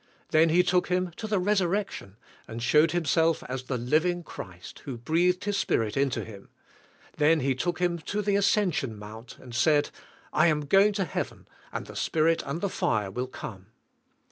Then 0.31 0.49
He 0.49 0.63
took 0.63 0.87
him 0.87 1.11
to 1.17 1.27
the 1.27 1.37
resurrection 1.37 2.17
and 2.47 2.63
showed 2.63 2.89
Himself 2.89 3.43
as 3.47 3.65
the 3.65 3.77
living 3.77 4.23
Christ, 4.23 4.79
who 4.79 4.97
breathed 4.97 5.43
His 5.43 5.57
Spirit 5.57 5.95
into 5.95 6.23
him; 6.25 6.49
then 7.17 7.41
He 7.41 7.53
took 7.53 7.77
him 7.77 7.99
to 7.99 8.23
the 8.23 8.35
ascension 8.35 8.97
mount 8.97 9.37
and 9.37 9.53
said, 9.53 9.91
I 10.33 10.47
am 10.47 10.61
going 10.65 10.93
to 10.93 11.05
heaven 11.05 11.47
and 11.71 11.85
the 11.85 11.95
Spirit 11.95 12.41
and 12.47 12.61
the 12.61 12.67
fire 12.69 13.11
will 13.11 13.27
come. 13.27 13.67